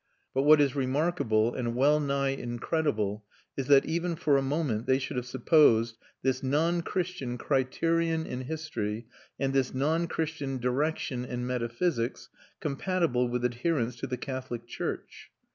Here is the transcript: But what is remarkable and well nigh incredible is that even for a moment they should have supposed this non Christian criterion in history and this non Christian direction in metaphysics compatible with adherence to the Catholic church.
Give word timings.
But 0.33 0.41
what 0.41 0.59
is 0.59 0.75
remarkable 0.75 1.53
and 1.53 1.75
well 1.75 1.99
nigh 1.99 2.29
incredible 2.29 3.23
is 3.55 3.67
that 3.67 3.85
even 3.85 4.15
for 4.15 4.35
a 4.35 4.41
moment 4.41 4.87
they 4.87 4.97
should 4.97 5.15
have 5.15 5.27
supposed 5.27 5.95
this 6.23 6.41
non 6.41 6.81
Christian 6.81 7.37
criterion 7.37 8.25
in 8.25 8.41
history 8.45 9.05
and 9.39 9.53
this 9.53 9.75
non 9.75 10.07
Christian 10.07 10.57
direction 10.57 11.23
in 11.23 11.45
metaphysics 11.45 12.29
compatible 12.59 13.27
with 13.27 13.45
adherence 13.45 13.95
to 13.97 14.07
the 14.07 14.17
Catholic 14.17 14.65
church. 14.65 15.29